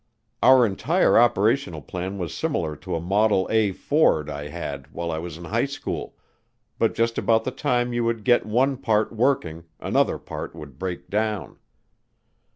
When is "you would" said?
7.93-8.23